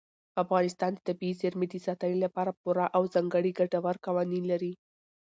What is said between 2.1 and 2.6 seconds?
لپاره